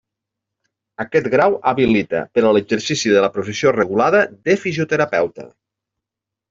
[1.03, 5.51] Aquest grau habilita per a l'exercici de la professió regulada de fisioterapeuta.